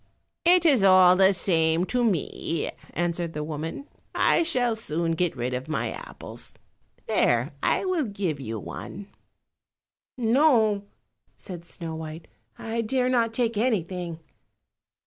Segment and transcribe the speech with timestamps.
[0.45, 5.53] "It is all the same to me," answered the woman, "I shall soon get rid
[5.53, 6.55] of my apples.
[7.05, 9.09] There, I will give you one."
[10.17, 10.85] "No,"
[11.37, 12.27] said Snow white,
[12.57, 14.19] "I dare not take anything."